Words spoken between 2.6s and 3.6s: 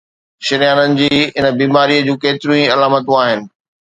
ئي علامتون آهن